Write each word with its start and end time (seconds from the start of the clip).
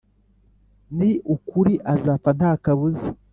ni 0.97 1.09
ukuri 1.35 1.73
azapfa 1.93 2.29
nta 2.37 2.51
kabuza. 2.63 3.07